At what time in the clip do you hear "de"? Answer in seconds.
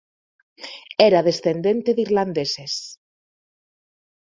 1.99-2.03